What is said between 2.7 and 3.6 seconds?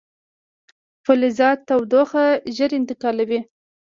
انتقالوي.